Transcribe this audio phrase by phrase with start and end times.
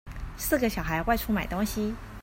[0.35, 1.93] 四個小孩外出買東西